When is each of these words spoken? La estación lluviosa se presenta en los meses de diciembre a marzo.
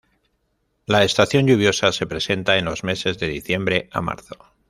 La 0.87 1.03
estación 1.03 1.45
lluviosa 1.45 1.91
se 1.91 2.07
presenta 2.07 2.57
en 2.57 2.65
los 2.65 2.83
meses 2.83 3.19
de 3.19 3.27
diciembre 3.27 3.87
a 3.91 4.01
marzo. 4.01 4.35